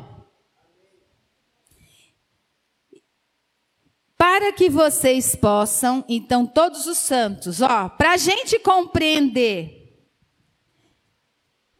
[4.18, 9.94] Para que vocês possam, então, todos os santos, ó, para a gente compreender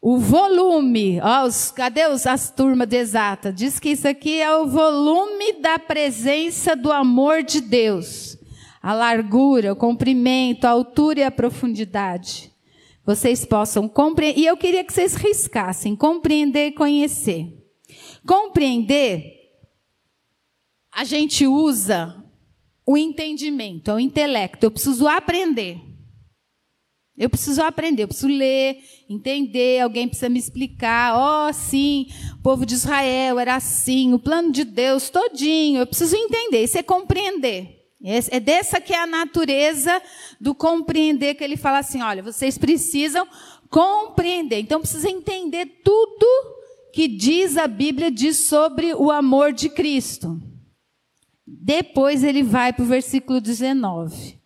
[0.03, 3.51] o volume, ó, os, cadê os, as turmas de exata?
[3.51, 8.37] Diz que isso aqui é o volume da presença do amor de Deus.
[8.83, 12.55] A largura, o comprimento, a altura e a profundidade
[13.07, 14.41] vocês possam compreender.
[14.41, 17.47] E eu queria que vocês riscassem: compreender e conhecer.
[18.27, 19.33] Compreender,
[20.93, 22.25] a gente usa
[22.85, 24.67] o entendimento, o intelecto.
[24.67, 25.81] Eu preciso aprender.
[27.19, 28.77] Eu preciso aprender, eu preciso ler,
[29.09, 31.17] entender, alguém precisa me explicar.
[31.17, 35.81] Oh, sim, o povo de Israel era assim, o plano de Deus todinho.
[35.81, 37.76] Eu preciso entender, isso é compreender.
[38.03, 40.03] É dessa que é a natureza
[40.41, 43.27] do compreender, que ele fala assim: olha, vocês precisam
[43.71, 44.61] compreender.
[44.61, 46.27] Então precisa entender tudo
[46.93, 50.41] que diz a Bíblia diz sobre o amor de Cristo.
[51.47, 54.41] Depois ele vai para o versículo 19.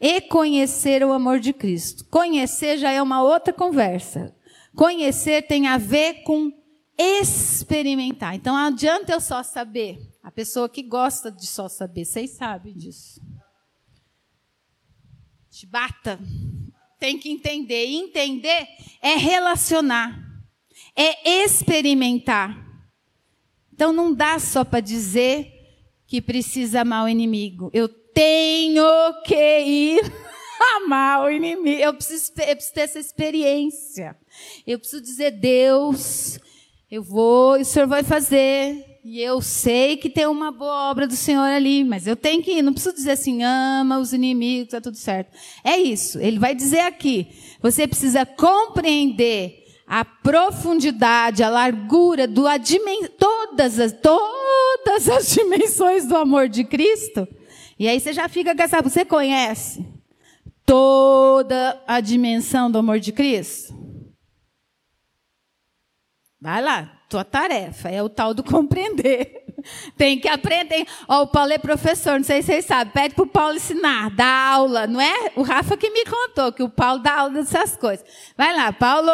[0.00, 2.04] E conhecer o amor de Cristo.
[2.10, 4.34] Conhecer já é uma outra conversa.
[4.74, 6.52] Conhecer tem a ver com
[6.98, 8.34] experimentar.
[8.34, 10.13] Então adianta eu só saber.
[10.24, 13.20] A pessoa que gosta de só saber, vocês sabem disso.
[15.66, 16.18] Bata.
[16.98, 17.86] Tem que entender.
[17.86, 18.66] E entender
[19.02, 20.18] é relacionar,
[20.96, 22.58] é experimentar.
[23.70, 25.52] Então não dá só para dizer
[26.06, 27.70] que precisa amar o inimigo.
[27.74, 28.82] Eu tenho
[29.26, 30.00] que ir
[30.76, 31.82] amar o inimigo.
[31.82, 34.16] Eu preciso, eu preciso ter essa experiência.
[34.66, 36.38] Eu preciso dizer, Deus,
[36.90, 38.93] eu vou, o Senhor vai fazer.
[39.04, 42.52] E eu sei que tem uma boa obra do Senhor ali, mas eu tenho que
[42.52, 42.62] ir.
[42.62, 45.30] Não preciso dizer assim, ama os inimigos, está tudo certo.
[45.62, 46.18] É isso.
[46.18, 47.28] Ele vai dizer aqui.
[47.60, 52.44] Você precisa compreender a profundidade, a largura, do,
[53.18, 57.28] todas, as, todas as dimensões do amor de Cristo.
[57.78, 58.80] E aí você já fica essa.
[58.80, 59.84] Você conhece
[60.64, 63.74] toda a dimensão do amor de Cristo?
[66.40, 69.44] Vai lá, tua tarefa é o tal do compreender.
[69.96, 70.84] Tem que aprender.
[71.08, 72.92] Ó, o Paulo é professor, não sei se vocês sabem.
[72.92, 75.32] Pede para o Paulo ensinar, dar aula, não é?
[75.36, 78.04] O Rafa que me contou que o Paulo dá aula dessas coisas.
[78.36, 79.10] Vai lá, Paulo,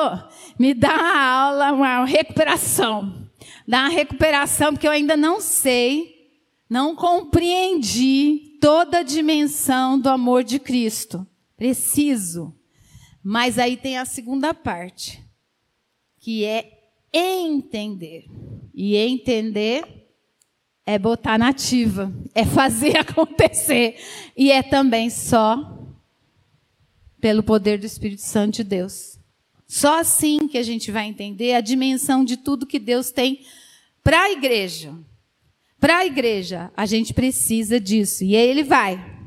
[0.59, 3.29] me dá uma aula, uma recuperação.
[3.69, 6.15] Dá uma recuperação, porque eu ainda não sei,
[6.69, 11.25] não compreendi toda a dimensão do amor de Cristo.
[11.57, 12.53] Preciso.
[13.23, 15.23] Mas aí tem a segunda parte,
[16.19, 16.80] que é
[17.13, 18.27] entender.
[18.75, 19.85] E entender
[20.87, 23.97] é botar nativa, é fazer acontecer.
[24.37, 25.79] E é também só
[27.21, 29.19] pelo poder do Espírito Santo de Deus.
[29.69, 33.41] Só assim que a gente vai entender a dimensão de tudo que Deus tem
[34.03, 34.93] para a igreja.
[35.79, 38.25] Para a igreja, a gente precisa disso.
[38.25, 39.20] E aí ele vai.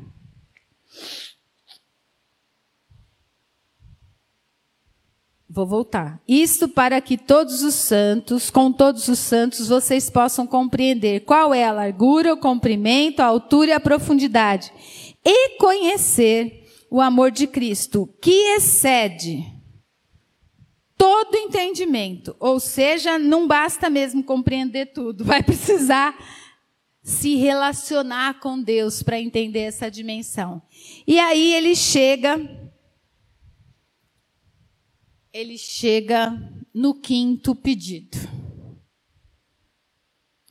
[5.54, 6.20] Vou voltar.
[6.26, 11.62] Isto para que todos os santos, com todos os santos, vocês possam compreender qual é
[11.62, 14.72] a largura, o comprimento, a altura e a profundidade.
[15.24, 19.44] E conhecer o amor de Cristo, que excede
[20.98, 22.34] todo entendimento.
[22.40, 26.18] Ou seja, não basta mesmo compreender tudo, vai precisar
[27.00, 30.60] se relacionar com Deus para entender essa dimensão.
[31.06, 32.63] E aí ele chega
[35.34, 36.40] ele chega
[36.72, 38.16] no quinto pedido.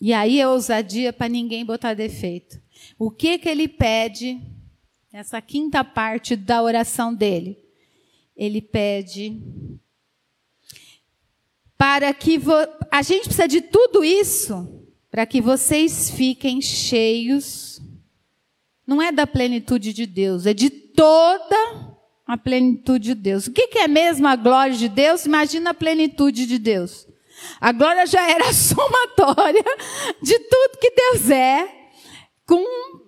[0.01, 2.61] E aí é ousadia para ninguém botar defeito.
[2.99, 4.41] O que que ele pede
[5.09, 7.57] nessa quinta parte da oração dele?
[8.35, 9.41] Ele pede
[11.77, 12.51] para que vo...
[12.91, 17.81] a gente precisa de tudo isso para que vocês fiquem cheios.
[18.85, 21.92] Não é da plenitude de Deus, é de toda
[22.25, 23.47] a plenitude de Deus.
[23.47, 25.25] O que, é mesmo a glória de Deus?
[25.25, 27.07] Imagina a plenitude de Deus.
[27.59, 29.63] A glória já era a somatória
[30.21, 31.67] de tudo que Deus é,
[32.45, 32.63] com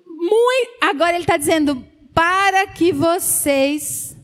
[0.08, 0.72] muito.
[0.82, 4.16] Agora ele está dizendo para que vocês,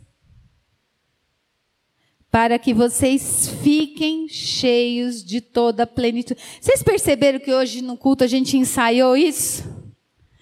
[2.29, 6.39] para que vocês fiquem cheios de toda a plenitude.
[6.59, 9.63] Vocês perceberam que hoje no culto a gente ensaiou isso?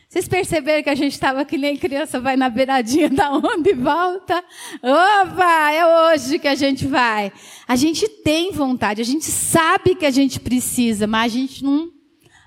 [0.09, 3.73] Vocês perceberam que a gente estava que nem criança vai na beiradinha da onda e
[3.75, 4.43] volta?
[4.81, 7.31] Opa, é hoje que a gente vai.
[7.67, 11.91] A gente tem vontade, a gente sabe que a gente precisa, mas a gente não.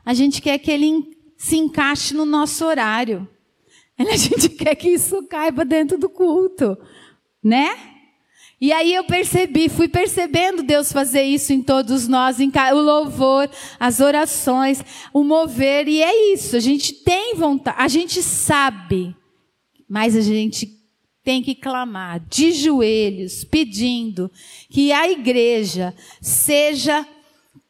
[0.05, 3.29] A gente quer que ele se encaixe no nosso horário.
[3.97, 6.77] A gente quer que isso caiba dentro do culto,
[7.45, 7.92] né?
[8.63, 13.51] E aí eu percebi, fui percebendo Deus fazer isso em todos nós, em o louvor,
[13.81, 16.55] as orações, o mover, e é isso.
[16.55, 19.17] A gente tem vontade, a gente sabe,
[19.89, 20.79] mas a gente
[21.25, 24.31] tem que clamar de joelhos, pedindo
[24.71, 27.05] que a igreja seja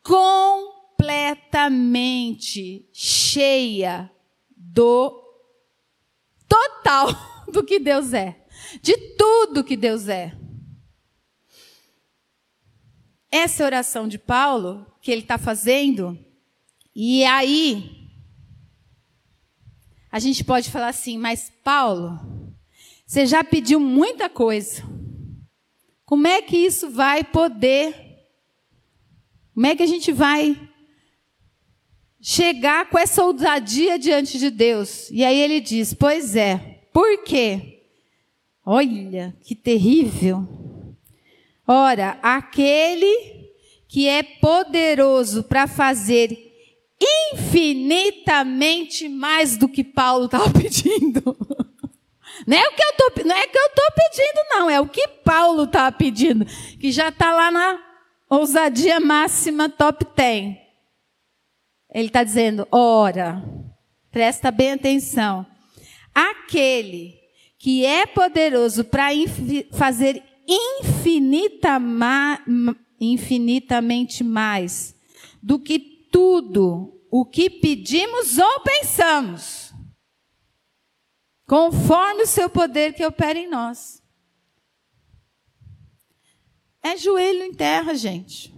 [0.03, 4.11] completamente cheia
[4.55, 5.23] do
[6.47, 7.09] total
[7.51, 8.37] do que Deus é,
[8.83, 10.42] de tudo que Deus é.
[13.33, 16.19] Essa oração de Paulo, que ele está fazendo,
[16.95, 18.11] e aí,
[20.11, 22.21] a gente pode falar assim, mas Paulo,
[23.07, 24.83] você já pediu muita coisa.
[26.05, 27.95] Como é que isso vai poder?
[29.55, 30.69] Como é que a gente vai
[32.21, 35.11] chegar com essa ousadia diante de Deus?
[35.11, 37.87] E aí ele diz: Pois é, por quê?
[38.65, 40.62] Olha, que terrível.
[41.67, 43.51] Ora, aquele
[43.89, 46.53] que é poderoso para fazer
[47.33, 51.37] infinitamente mais do que Paulo estava pedindo.
[52.47, 54.89] Não é o que eu tô, não é que eu estou pedindo, não, é o
[54.89, 56.45] que Paulo estava pedindo,
[56.81, 57.79] que já está lá na
[58.29, 60.57] ousadia máxima top 10.
[61.95, 63.43] Ele está dizendo: ora,
[64.11, 65.47] presta bem atenção,
[66.15, 67.15] aquele
[67.59, 69.11] que é poderoso para
[69.73, 70.23] fazer
[73.01, 74.95] infinitamente mais
[75.43, 75.79] do que
[76.11, 79.73] tudo o que pedimos ou pensamos,
[81.47, 84.03] conforme o seu poder que opera em nós.
[86.83, 88.53] É joelho em terra, gente.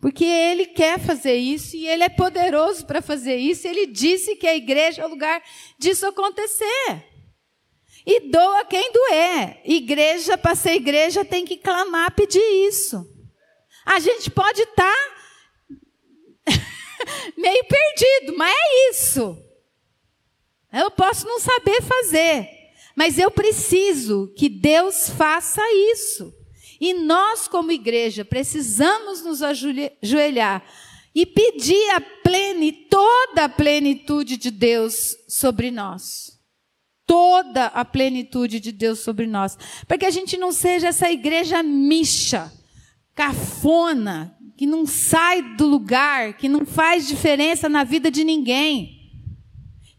[0.00, 3.68] Porque ele quer fazer isso e ele é poderoso para fazer isso.
[3.68, 5.40] Ele disse que a igreja é o lugar
[5.78, 7.11] disso acontecer.
[8.06, 9.60] E doa quem doer.
[9.64, 13.06] Igreja, para ser igreja, tem que clamar, pedir isso.
[13.84, 14.92] A gente pode estar
[16.44, 16.52] tá
[17.36, 19.38] meio perdido, mas é isso.
[20.72, 22.48] Eu posso não saber fazer.
[22.96, 26.32] Mas eu preciso que Deus faça isso.
[26.80, 30.64] E nós, como igreja, precisamos nos ajoelhar
[31.14, 36.41] e pedir a plene, toda a plenitude de Deus sobre nós.
[37.12, 39.58] Toda a plenitude de Deus sobre nós.
[39.86, 42.50] Para que a gente não seja essa igreja micha,
[43.14, 49.12] cafona, que não sai do lugar, que não faz diferença na vida de ninguém.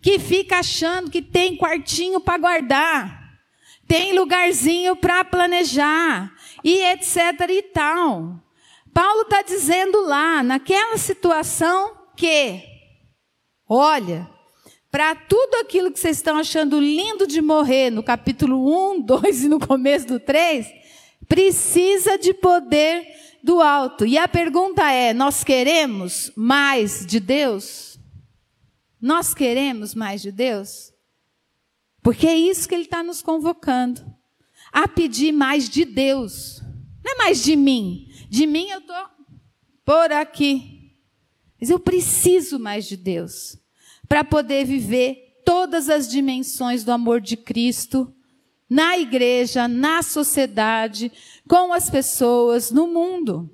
[0.02, 3.38] Que fica achando que tem quartinho para guardar,
[3.88, 6.34] tem lugarzinho para planejar,
[6.64, 8.44] e etc e tal.
[8.92, 12.64] Paulo está dizendo lá, naquela situação, que,
[13.70, 14.33] olha,
[14.94, 18.62] para tudo aquilo que vocês estão achando lindo de morrer, no capítulo
[18.94, 20.68] 1, 2 e no começo do 3,
[21.28, 23.04] precisa de poder
[23.44, 24.06] do alto.
[24.06, 27.98] E a pergunta é: nós queremos mais de Deus?
[29.02, 30.94] Nós queremos mais de Deus?
[32.04, 34.06] Porque é isso que Ele está nos convocando
[34.72, 36.62] a pedir mais de Deus.
[37.04, 38.10] Não é mais de mim.
[38.30, 39.08] De mim eu estou
[39.84, 40.92] por aqui.
[41.60, 43.63] Mas eu preciso mais de Deus
[44.08, 48.14] para poder viver todas as dimensões do amor de Cristo
[48.70, 51.12] na igreja, na sociedade,
[51.48, 53.50] com as pessoas, no mundo.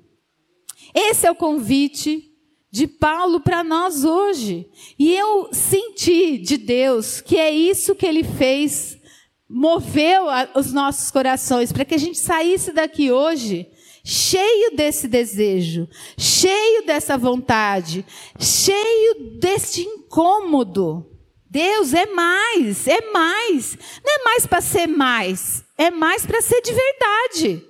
[0.94, 2.30] Esse é o convite
[2.70, 4.68] de Paulo para nós hoje.
[4.98, 8.98] E eu senti de Deus que é isso que ele fez
[9.52, 13.68] moveu a, os nossos corações para que a gente saísse daqui hoje
[14.04, 15.88] cheio desse desejo,
[16.18, 18.04] cheio dessa vontade,
[18.38, 21.06] cheio deste incômodo.
[21.50, 23.76] Deus é mais, é mais.
[24.04, 27.66] Não é mais para ser mais, é mais para ser de verdade.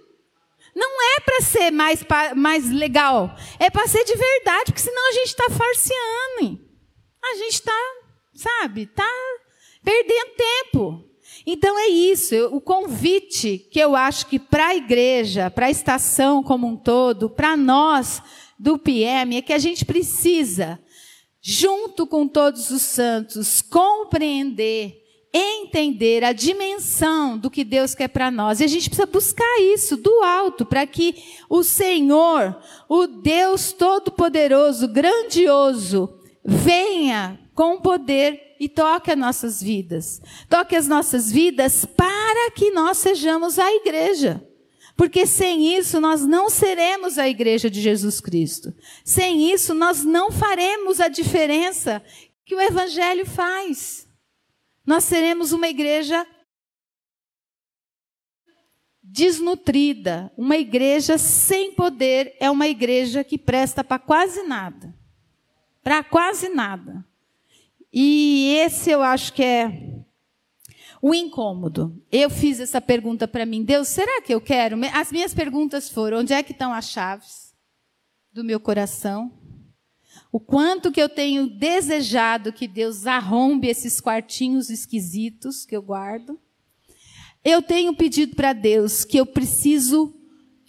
[0.74, 2.04] Não é para ser mais,
[2.36, 6.60] mais legal, é para ser de verdade, porque senão a gente está farciando.
[7.22, 7.80] A gente está,
[8.34, 9.08] sabe, está
[9.82, 11.09] perdendo tempo.
[11.46, 16.42] Então é isso, o convite que eu acho que para a igreja, para a estação
[16.42, 18.22] como um todo, para nós
[18.58, 20.78] do PM, é que a gente precisa,
[21.40, 25.00] junto com todos os santos, compreender,
[25.32, 28.60] entender a dimensão do que Deus quer para nós.
[28.60, 31.14] E a gente precisa buscar isso do alto, para que
[31.48, 36.12] o Senhor, o Deus Todo-Poderoso, grandioso,
[36.44, 40.22] venha com poder e toque as nossas vidas.
[40.48, 44.42] Toque as nossas vidas para que nós sejamos a igreja.
[44.96, 48.74] Porque sem isso nós não seremos a igreja de Jesus Cristo.
[49.04, 52.02] Sem isso nós não faremos a diferença
[52.46, 54.08] que o evangelho faz.
[54.86, 56.26] Nós seremos uma igreja
[59.02, 64.94] desnutrida, uma igreja sem poder é uma igreja que presta para quase nada.
[65.82, 67.09] Para quase nada.
[67.92, 70.04] E esse eu acho que é
[71.02, 72.00] o incômodo.
[72.10, 74.76] Eu fiz essa pergunta para mim, Deus, será que eu quero?
[74.92, 77.54] As minhas perguntas foram: onde é que estão as chaves
[78.32, 79.32] do meu coração?
[80.32, 86.38] O quanto que eu tenho desejado que Deus arrombe esses quartinhos esquisitos que eu guardo?
[87.42, 90.14] Eu tenho pedido para Deus que eu preciso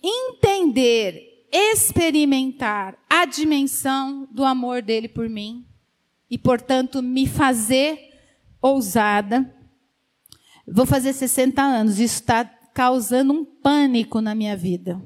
[0.02, 5.68] entender, experimentar a dimensão do amor dele por mim
[6.32, 8.00] e, portanto, me fazer
[8.62, 9.54] ousada.
[10.66, 15.02] Vou fazer 60 anos, isso está causando um pânico na minha vida.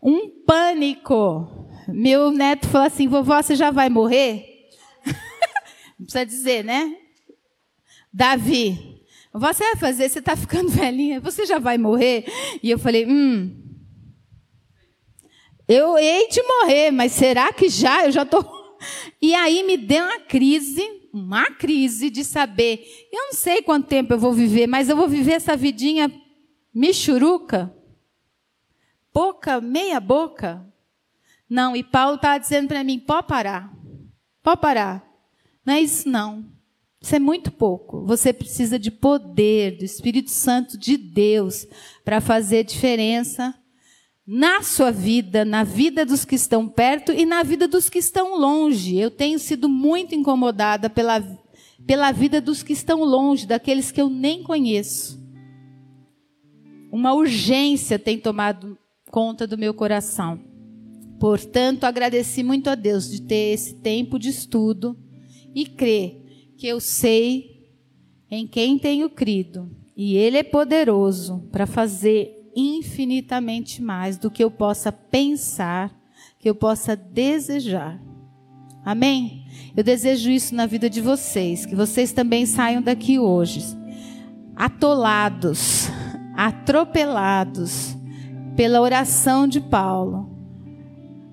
[0.00, 1.68] Um pânico.
[1.88, 4.70] Meu neto falou assim: vovó, você já vai morrer?
[5.98, 6.98] Não precisa dizer, né?
[8.12, 9.02] Davi,
[9.32, 12.26] você vai fazer, você está ficando velhinha, você já vai morrer?
[12.62, 13.60] E eu falei: hum.
[15.66, 18.04] Eu hei de morrer, mas será que já?
[18.04, 18.53] Eu já estou.
[19.20, 20.82] E aí me deu uma crise,
[21.12, 25.08] uma crise de saber, eu não sei quanto tempo eu vou viver, mas eu vou
[25.08, 26.12] viver essa vidinha
[26.72, 27.74] michuruca,
[29.12, 30.66] boca, meia boca.
[31.48, 33.72] Não, e Paulo estava dizendo para mim, pode parar,
[34.42, 35.04] pode parar.
[35.64, 36.52] Não é isso não.
[37.00, 38.04] Isso é muito pouco.
[38.06, 41.66] Você precisa de poder do Espírito Santo de Deus
[42.02, 43.54] para fazer diferença
[44.26, 48.38] na sua vida, na vida dos que estão perto e na vida dos que estão
[48.38, 48.96] longe.
[48.96, 51.22] Eu tenho sido muito incomodada pela,
[51.86, 55.22] pela vida dos que estão longe, daqueles que eu nem conheço.
[56.90, 58.78] Uma urgência tem tomado
[59.10, 60.40] conta do meu coração.
[61.20, 64.96] Portanto, agradeci muito a Deus de ter esse tempo de estudo
[65.54, 66.22] e crer
[66.56, 67.70] que eu sei
[68.30, 69.70] em quem tenho crido.
[69.96, 75.90] E Ele é poderoso para fazer infinitamente mais do que eu possa pensar,
[76.38, 78.00] que eu possa desejar.
[78.84, 79.46] Amém?
[79.76, 83.60] Eu desejo isso na vida de vocês, que vocês também saiam daqui hoje
[84.56, 85.88] atolados,
[86.36, 87.96] atropelados
[88.54, 90.30] pela oração de Paulo,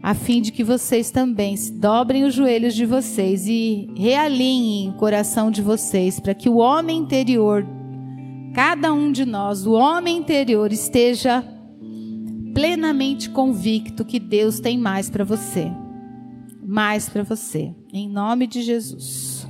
[0.02, 5.52] a fim de que vocês também dobrem os joelhos de vocês e realinhem o coração
[5.52, 7.66] de vocês, para que o homem interior,
[8.54, 11.44] cada um de nós, o homem interior, esteja
[12.54, 15.72] plenamente convicto que Deus tem mais para você.
[16.64, 17.74] Mais para você.
[17.92, 19.41] Em nome de Jesus.